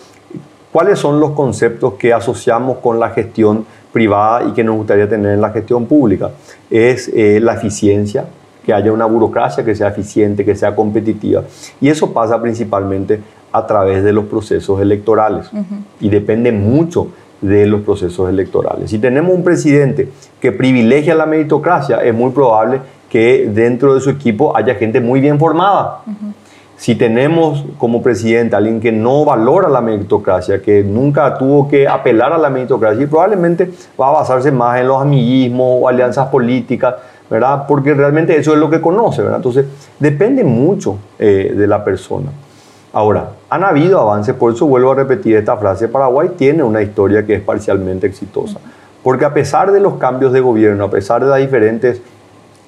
[0.71, 5.33] ¿cuáles son los conceptos que asociamos con la gestión privada y que nos gustaría tener
[5.33, 6.31] en la gestión pública?
[6.69, 8.25] Es eh, la eficiencia,
[8.65, 11.43] que haya una burocracia que sea eficiente, que sea competitiva.
[11.81, 15.49] Y eso pasa principalmente a través de los procesos electorales.
[15.99, 17.07] Y depende mucho
[17.41, 18.89] de los procesos electorales.
[18.89, 20.09] Si tenemos un presidente
[20.41, 25.19] que privilegia la meritocracia, es muy probable que dentro de su equipo haya gente muy
[25.19, 26.01] bien formada.
[26.75, 31.87] Si tenemos como presidente a alguien que no valora la meritocracia, que nunca tuvo que
[31.87, 33.69] apelar a la meritocracia, y probablemente
[33.99, 36.95] va a basarse más en los amiguismos o alianzas políticas,
[37.29, 37.65] ¿verdad?
[37.67, 39.37] Porque realmente eso es lo que conoce, ¿verdad?
[39.37, 39.65] Entonces,
[39.99, 42.31] depende mucho eh, de la persona.
[42.91, 47.23] Ahora, han habido avances, por eso vuelvo a repetir esta frase, Paraguay tiene una historia
[47.25, 48.59] que es parcialmente exitosa,
[49.03, 52.01] porque a pesar de los cambios de gobierno, a pesar de las diferentes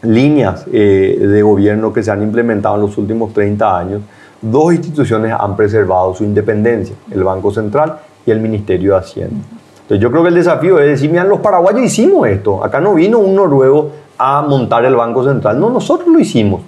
[0.03, 4.01] líneas eh, de gobierno que se han implementado en los últimos 30 años,
[4.41, 9.43] dos instituciones han preservado su independencia, el Banco Central y el Ministerio de Hacienda.
[9.81, 12.93] Entonces yo creo que el desafío es decir, mira, los paraguayos hicimos esto, acá no
[12.93, 13.91] vino un noruego
[14.21, 15.59] a montar el Banco Central.
[15.59, 16.61] No, nosotros lo hicimos.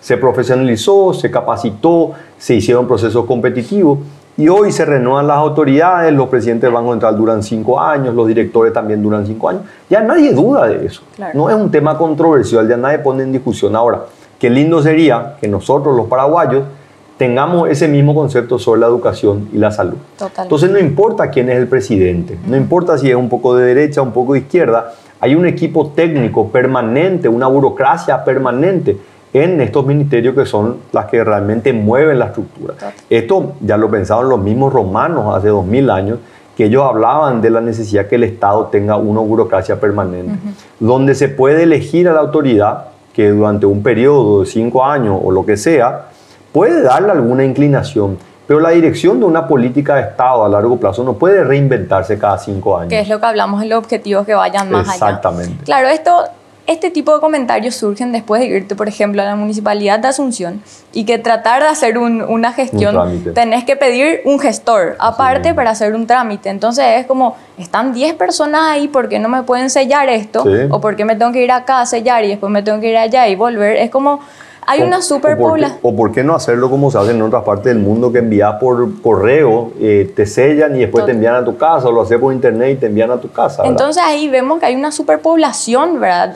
[0.00, 3.98] Se profesionalizó, se capacitó, se hicieron procesos competitivos
[4.36, 8.26] y hoy se renuevan las autoridades, los presidentes del Banco Central duran cinco años, los
[8.26, 9.62] directores también duran cinco años.
[9.88, 11.02] Ya nadie duda de eso.
[11.34, 13.76] No es un tema controversial, ya nadie pone en discusión.
[13.76, 14.04] Ahora,
[14.38, 16.64] qué lindo sería que nosotros los paraguayos
[17.16, 19.98] tengamos ese mismo concepto sobre la educación y la salud.
[20.42, 24.02] Entonces no importa quién es el presidente, no importa si es un poco de derecha,
[24.02, 28.96] un poco de izquierda, hay un equipo técnico permanente, una burocracia permanente
[29.32, 32.74] en estos ministerios que son las que realmente mueven la estructura.
[33.10, 36.18] Esto ya lo pensaban los mismos romanos hace dos mil años,
[36.56, 40.34] que ellos hablaban de la necesidad que el Estado tenga una burocracia permanente,
[40.78, 45.30] donde se puede elegir a la autoridad que durante un periodo de cinco años o
[45.30, 46.06] lo que sea,
[46.52, 51.02] puede darle alguna inclinación, pero la dirección de una política de Estado a largo plazo
[51.02, 52.90] no puede reinventarse cada cinco años.
[52.90, 54.94] Que es lo que hablamos en los objetivos que vayan más allá.
[54.94, 55.64] Exactamente.
[55.64, 56.24] Claro, esto,
[56.66, 60.62] este tipo de comentarios surgen después de irte, por ejemplo, a la municipalidad de Asunción
[60.92, 65.94] y que tratar de hacer una gestión, tenés que pedir un gestor aparte para hacer
[65.94, 66.50] un trámite.
[66.50, 70.44] Entonces es como, están 10 personas ahí, ¿por qué no me pueden sellar esto?
[70.70, 72.90] O ¿por qué me tengo que ir acá a sellar y después me tengo que
[72.90, 73.76] ir allá y volver?
[73.76, 74.20] Es como
[74.66, 75.78] hay una superpoblación.
[75.82, 78.54] O, por qué no hacerlo como se hace en otras partes del mundo, que envías
[78.54, 82.18] por correo, eh, te sellan y después te envían a tu casa, o lo haces
[82.18, 83.62] por internet y te envían a tu casa.
[83.64, 86.34] Entonces ahí vemos que hay una superpoblación, ¿verdad?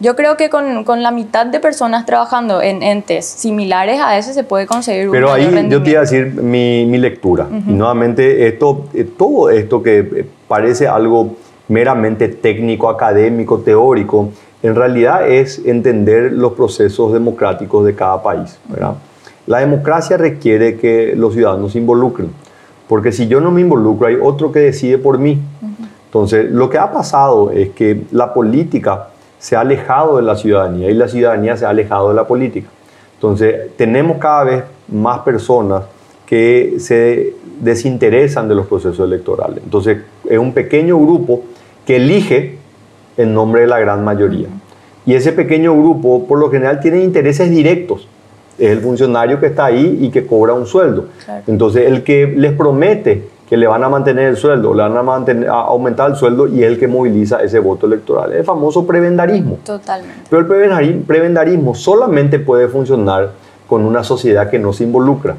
[0.00, 4.34] yo creo que con, con, la mitad de personas trabajando en entes similares a ese
[4.34, 7.46] se puede conseguir un Pero ahí yo te iba a decir mi, mi lectura.
[7.50, 11.36] Y nuevamente, esto, eh, todo esto que eh, parece algo
[11.68, 14.30] meramente técnico, académico, teórico,
[14.62, 18.58] en realidad es entender los procesos democráticos de cada país.
[19.46, 22.30] La democracia requiere que los ciudadanos se involucren,
[22.88, 25.40] Porque si yo no me involucro, hay otro que decide por mí.
[26.06, 30.90] Entonces, lo que ha pasado es que la política se ha alejado de la ciudadanía
[30.90, 32.68] y la ciudadanía se ha alejado de la política.
[33.14, 35.84] Entonces, tenemos cada vez más personas
[36.26, 39.60] que se desinteresan de los procesos electorales.
[39.64, 39.98] Entonces,
[40.28, 41.42] es un pequeño grupo
[41.86, 42.58] que elige
[43.16, 44.48] en nombre de la gran mayoría.
[45.04, 48.08] Y ese pequeño grupo, por lo general, tiene intereses directos.
[48.58, 51.06] Es el funcionario que está ahí y que cobra un sueldo.
[51.46, 55.02] Entonces, el que les promete que le van a mantener el sueldo, le van a,
[55.02, 58.32] mantener, a aumentar el sueldo y es el que moviliza ese voto electoral.
[58.32, 59.58] Es el famoso prebendarismo.
[59.62, 60.22] Totalmente.
[60.30, 63.32] Pero el prebendarismo solamente puede funcionar
[63.68, 65.34] con una sociedad que no se involucra.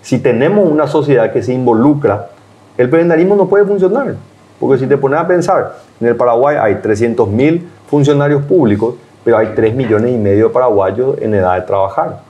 [0.00, 2.30] Si tenemos una sociedad que se involucra,
[2.78, 4.14] el prebendarismo no puede funcionar.
[4.58, 8.94] Porque si te pones a pensar, en el Paraguay hay 300 mil funcionarios públicos,
[9.24, 12.20] pero hay 3 millones y medio de paraguayos en edad de trabajar.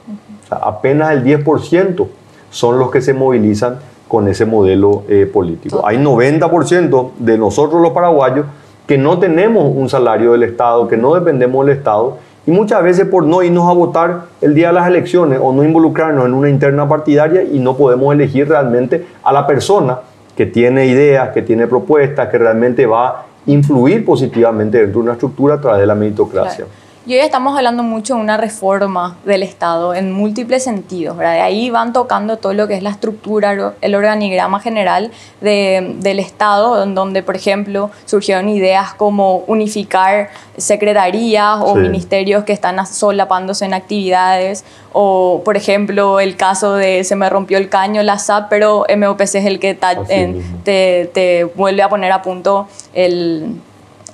[0.43, 2.07] O sea, apenas el 10%
[2.49, 5.81] son los que se movilizan con ese modelo eh, político.
[5.85, 8.45] Hay 90% de nosotros los paraguayos
[8.87, 13.05] que no tenemos un salario del Estado, que no dependemos del Estado, y muchas veces
[13.05, 16.49] por no irnos a votar el día de las elecciones o no involucrarnos en una
[16.49, 19.99] interna partidaria y no podemos elegir realmente a la persona
[20.39, 25.11] que tiene ideas, que tiene propuestas, que realmente va a influir positivamente dentro de una
[25.11, 26.63] estructura a través de la meritocracia.
[27.09, 31.33] Y hoy estamos hablando mucho de una reforma del Estado en múltiples sentidos, ¿verdad?
[31.33, 35.09] De ahí van tocando todo lo que es la estructura, el organigrama general
[35.41, 42.85] del Estado, en donde, por ejemplo, surgieron ideas como unificar secretarías o ministerios que están
[42.85, 48.19] solapándose en actividades, o, por ejemplo, el caso de se me rompió el caño, la
[48.19, 49.73] SAP, pero MOPC es el que
[50.63, 53.55] te, te, vuelve a poner a punto el,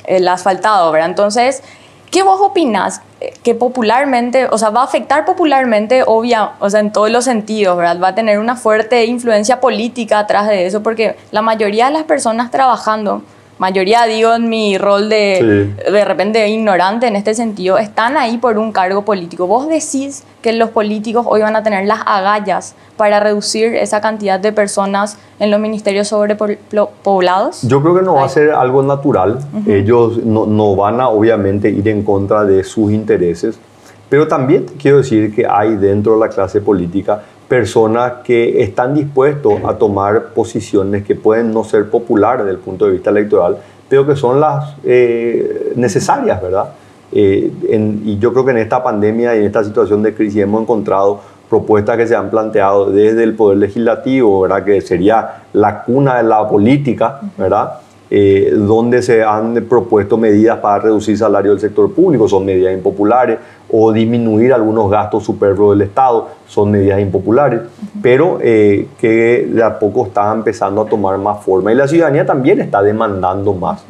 [0.05, 1.09] el asfaltado, ¿verdad?
[1.09, 1.61] Entonces,
[2.11, 3.01] ¿Qué vos opinás
[3.43, 7.75] que popularmente, o sea, va a afectar popularmente, obvia, o sea, en todos los sentidos,
[7.77, 7.99] ¿verdad?
[8.01, 12.03] Va a tener una fuerte influencia política atrás de eso, porque la mayoría de las
[12.03, 13.23] personas trabajando
[13.57, 18.57] mayoría digo en mi rol de de repente ignorante en este sentido, están ahí por
[18.57, 19.47] un cargo político.
[19.47, 24.39] ¿Vos decís que los políticos hoy van a tener las agallas para reducir esa cantidad
[24.39, 27.61] de personas en los ministerios sobrepoblados?
[27.63, 29.39] Yo creo que no va a ser algo natural.
[29.67, 33.59] Ellos no, no van a obviamente ir en contra de sus intereses,
[34.09, 39.59] pero también quiero decir que hay dentro de la clase política personas que están dispuestos
[39.65, 44.05] a tomar posiciones que pueden no ser populares desde el punto de vista electoral, pero
[44.05, 46.69] que son las eh, necesarias, ¿verdad?
[47.11, 47.51] Eh,
[48.03, 51.21] y yo creo que en esta pandemia y en esta situación de crisis hemos encontrado
[51.49, 54.63] propuestas que se han planteado desde el Poder Legislativo, ¿verdad?
[54.65, 57.79] que sería la cuna de la política, ¿verdad?
[58.11, 63.39] Eh, donde se han propuesto medidas para reducir salario del sector público, son medidas impopulares,
[63.71, 67.61] o disminuir algunos gastos superfluos del Estado, son medidas impopulares,
[68.03, 71.71] pero eh, que de a poco están empezando a tomar más forma.
[71.71, 73.83] Y la ciudadanía también está demandando más.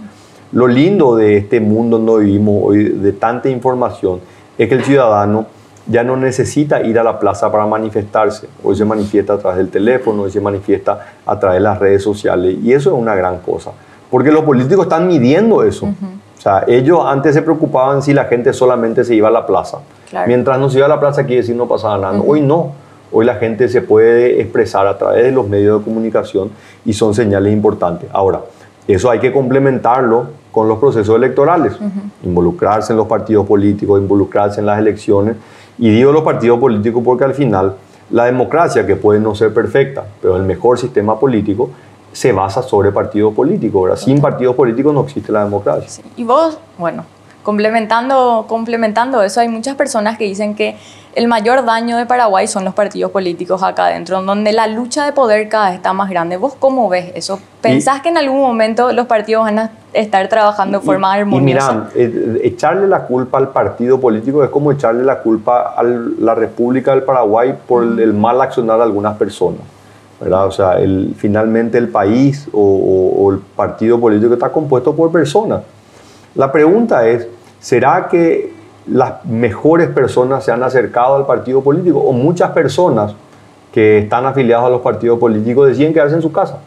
[0.54, 4.22] Lo lindo de este mundo donde vivimos hoy, de tanta información,
[4.58, 5.48] es que el ciudadano
[5.88, 8.48] ya no necesita ir a la plaza para manifestarse.
[8.64, 12.02] Hoy se manifiesta a través del teléfono, hoy se manifiesta a través de las redes
[12.02, 13.72] sociales, y eso es una gran cosa.
[14.16, 15.88] Porque los políticos están midiendo eso.
[15.88, 19.80] O sea, ellos antes se preocupaban si la gente solamente se iba a la plaza.
[20.26, 22.22] Mientras no se iba a la plaza, quiere decir no pasaba nada.
[22.26, 22.72] Hoy no.
[23.12, 26.50] Hoy la gente se puede expresar a través de los medios de comunicación
[26.86, 28.10] y son señales importantes.
[28.14, 28.40] Ahora,
[28.88, 31.74] eso hay que complementarlo con los procesos electorales.
[32.24, 35.36] Involucrarse en los partidos políticos, involucrarse en las elecciones.
[35.78, 37.74] Y digo los partidos políticos porque al final
[38.12, 41.72] la democracia, que puede no ser perfecta, pero el mejor sistema político,
[42.16, 43.84] se basa sobre partidos políticos.
[43.84, 43.98] ¿verdad?
[43.98, 46.04] Sin partidos políticos no existe la democracia.
[46.16, 47.04] Y vos, bueno,
[47.44, 50.78] complementando, complementando eso, hay muchas personas que dicen que
[51.14, 55.12] el mayor daño de Paraguay son los partidos políticos acá adentro, donde la lucha de
[55.12, 56.38] poder cada vez está más grande.
[56.38, 57.40] ¿Vos cómo ves eso?
[57.62, 61.90] ¿Pensás que en algún momento los partidos van a estar trabajando de forma armoniosa?
[61.96, 66.34] Y mira, echarle la culpa al partido político es como echarle la culpa a la
[66.34, 69.75] República del Paraguay por el mal accionar de algunas personas.
[70.20, 70.48] ¿Verdad?
[70.48, 75.62] O sea, el, finalmente el país o, el partido político está compuesto por personas.
[76.36, 77.28] La pregunta es,
[77.60, 78.54] ¿será que
[78.88, 83.16] las mejores personas se han acercado al partido político o muchas personas
[83.74, 86.60] que están afiliadas a los partidos políticos deciden quedarse en su casa?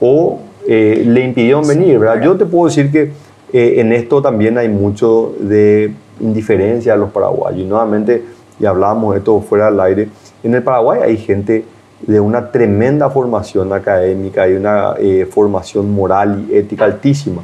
[0.00, 1.98] ¿O eh, le impidieron venir?
[1.98, 2.22] ¿verdad?
[2.22, 3.12] Yo te puedo decir que
[3.52, 7.60] eh, en esto también hay mucho de indiferencia a los paraguayos.
[7.60, 8.24] Y nuevamente,
[8.58, 10.08] y hablábamos de esto fuera del aire,
[10.42, 11.64] en el Paraguay hay gente
[12.00, 17.42] de una tremenda formación académica y una eh, formación moral y ética altísima.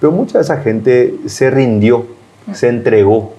[0.00, 2.06] Pero mucha de esa gente se rindió,
[2.52, 3.32] se entregó,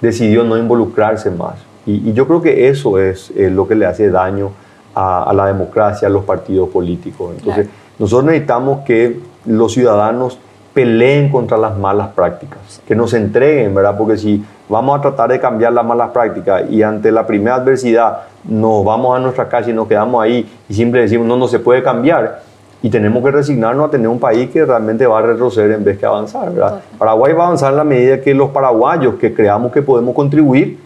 [0.00, 1.54] decidió no involucrarse más.
[1.86, 4.52] Y, yo creo que eso es lo que le hace daño
[4.94, 7.34] a, la democracia, a los partidos políticos.
[7.38, 10.38] Entonces, nosotros necesitamos que los ciudadanos
[10.72, 13.96] peleen contra las malas prácticas, que nos entreguen, ¿verdad?
[13.96, 18.22] Porque si vamos a tratar de cambiar las malas prácticas y ante la primera adversidad
[18.48, 21.58] nos vamos a nuestra casa y nos quedamos ahí y siempre decimos, no, no se
[21.58, 22.42] puede cambiar,
[22.84, 25.96] y tenemos que resignarnos a tener un país que realmente va a retroceder en vez
[25.96, 26.52] que avanzar.
[26.52, 26.82] ¿verdad?
[26.98, 30.78] Paraguay va a avanzar en la medida que los paraguayos que creamos que podemos contribuir,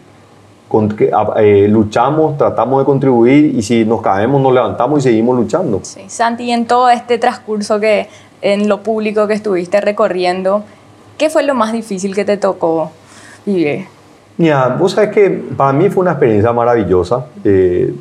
[0.69, 5.35] con, que, eh, luchamos, tratamos de contribuir y si nos caemos nos levantamos y seguimos
[5.35, 5.81] luchando.
[5.83, 8.07] Sí, Santi, en todo este transcurso que
[8.41, 10.63] en lo público que estuviste recorriendo,
[11.17, 12.91] ¿qué fue lo más difícil que te tocó
[13.45, 13.87] vivir?
[14.39, 17.25] Mira, vos sabes que para mí fue una experiencia maravillosa.
[17.43, 17.93] Eh,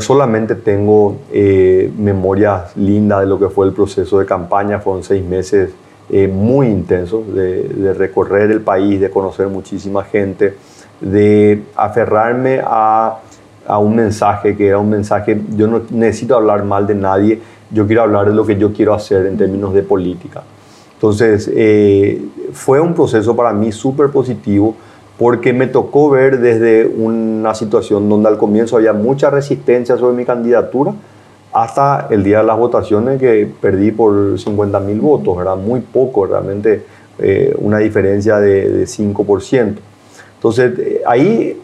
[0.00, 4.80] solamente tengo eh, memorias lindas de lo que fue el proceso de campaña.
[4.80, 5.70] Fueron seis meses
[6.10, 10.56] eh, muy intensos de, recorrer el país, de conocer muchísima gente,
[11.00, 13.20] de aferrarme a,
[13.64, 17.86] a, un mensaje que era un mensaje, yo no necesito hablar mal de nadie, yo
[17.86, 20.42] quiero hablar de lo que yo quiero hacer en términos de política.
[20.94, 22.20] Entonces, eh,
[22.52, 24.74] fue un proceso para mí súper positivo
[25.18, 30.24] porque me tocó ver desde una situación donde al comienzo había mucha resistencia sobre mi
[30.24, 30.92] candidatura
[31.52, 36.26] hasta el día de las votaciones que perdí por 50 mil votos, era muy poco,
[36.26, 36.84] realmente
[37.18, 39.76] eh, una diferencia de, 5%.
[40.34, 41.58] Entonces eh, ahí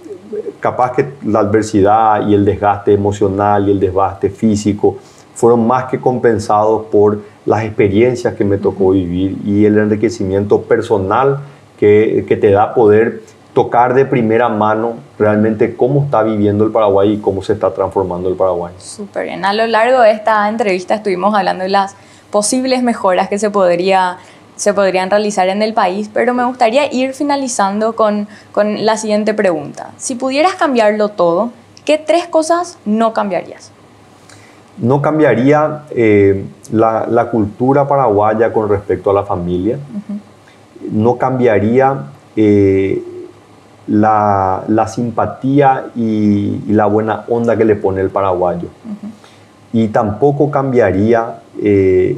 [0.61, 4.97] capaz que la adversidad y el desgaste emocional y el desgaste físico
[5.35, 11.41] fueron más que compensados por las experiencias que me tocó vivir y el enriquecimiento personal
[11.79, 13.21] que, que te da poder
[13.55, 18.29] tocar de primera mano realmente cómo está viviendo el Paraguay y cómo se está transformando
[18.29, 18.73] el Paraguay.
[18.79, 19.45] Súper bien.
[19.45, 21.95] A lo largo de esta entrevista estuvimos hablando de las
[22.31, 24.17] posibles mejoras que se, podría,
[24.57, 29.35] se podrían realizar en el país, pero me gustaría ir finalizando con, con la siguiente
[29.35, 29.91] pregunta.
[29.99, 31.51] Si pudieras cambiarlo todo,
[31.85, 33.71] ¿qué tres cosas no cambiarías?
[34.79, 39.79] No cambiaría eh, la, la, cultura paraguaya con respecto a la familia.
[40.91, 43.05] No cambiaría eh,
[43.87, 48.69] la, simpatía y, la buena onda que le pone el paraguayo.
[49.73, 52.17] Y tampoco cambiaría eh,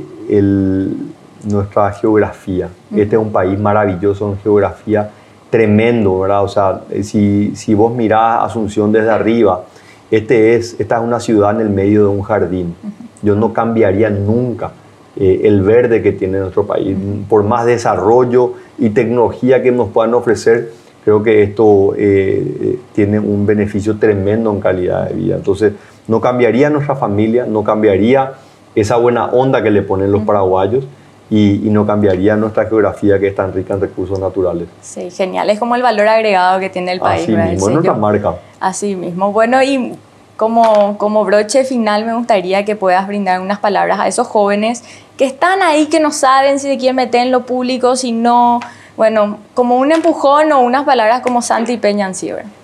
[1.44, 2.68] nuestra geografía.
[2.94, 5.10] Este es un país maravilloso en geografía,
[5.50, 6.42] tremendo, ¿verdad?
[6.42, 9.64] O sea, si, si vos mirás Asunción desde arriba,
[10.10, 12.74] este es, esta es una ciudad en el medio de un jardín.
[13.22, 14.72] Yo no cambiaría nunca
[15.16, 16.96] eh, el verde que tiene nuestro país.
[17.28, 20.72] Por más desarrollo y tecnología que nos puedan ofrecer,
[21.04, 25.36] creo que esto eh, tiene un beneficio tremendo en calidad de vida.
[25.36, 25.74] Entonces,
[26.08, 28.32] no cambiaría nuestra familia, no cambiaría
[28.74, 30.84] esa buena onda que le ponen los paraguayos
[31.30, 34.68] y, no cambiaría nuestra geografía que es tan rica en recursos naturales.
[34.80, 35.50] Sí, genial.
[35.50, 37.22] Es como el valor agregado que tiene el país.
[37.22, 38.36] Así mismo, es nuestra marca.
[38.60, 39.32] Así mismo.
[39.32, 39.94] Bueno, y
[40.36, 44.84] como, como broche final me gustaría que puedas brindar unas palabras a esos jóvenes
[45.16, 48.60] que están ahí, que no saben si se quieren meter en lo público, si no
[48.96, 52.14] bueno, como un empujón o unas palabras como Santi y Peña en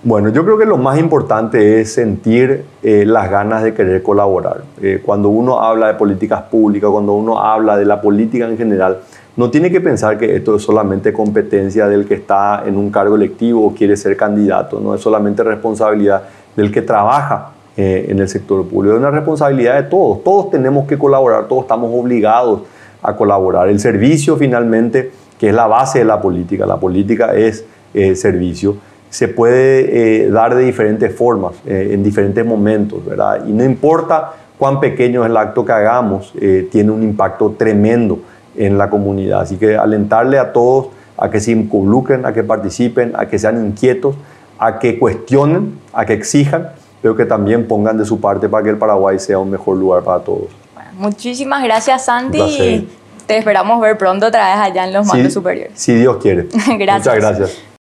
[0.04, 4.62] Bueno, yo creo que lo más importante es sentir eh, las ganas de querer colaborar.
[4.80, 9.00] Eh, cuando uno habla de políticas públicas, cuando uno habla de la política en general,
[9.36, 13.16] no tiene que pensar que esto es solamente competencia del que está en un cargo
[13.16, 16.22] electivo o quiere ser candidato, no es solamente responsabilidad
[16.54, 20.22] del que trabaja eh, en el sector público, es una responsabilidad de todos.
[20.22, 22.62] Todos tenemos que colaborar, todos estamos obligados
[23.02, 23.68] a colaborar.
[23.68, 25.10] El servicio finalmente
[25.40, 26.66] que es la base de la política.
[26.66, 27.64] La política es
[27.94, 28.76] eh, servicio.
[29.08, 33.46] Se puede eh, dar de diferentes formas, eh, en diferentes momentos, ¿verdad?
[33.46, 36.34] Y no importa cuán pequeño es el acto que hagamos,
[36.70, 38.18] tiene un impacto tremendo
[38.54, 39.40] en la comunidad.
[39.40, 43.64] Así que alentarle a todos a que se involucren, a que participen, a que sean
[43.64, 44.16] inquietos,
[44.58, 46.68] a que cuestionen, a que exijan,
[47.00, 50.02] pero que también pongan de su parte para que el Paraguay sea un mejor lugar
[50.02, 50.48] para todos.
[50.98, 52.86] muchísimas gracias, Santi.
[53.30, 55.72] Te esperamos ver pronto otra vez allá en los mandos superiores.
[55.76, 56.48] Si Dios quiere.
[56.78, 57.14] gracias.
[57.14, 57.69] Muchas gracias.